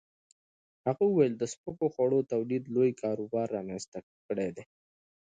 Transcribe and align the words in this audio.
هغه 0.85 1.03
وویل 1.07 1.33
د 1.37 1.43
سپکو 1.53 1.85
خوړو 1.93 2.19
تولید 2.33 2.63
لوی 2.75 2.91
کاروبار 3.01 3.47
رامنځته 3.57 3.97
کړی 4.27 4.49
دی. 4.55 4.63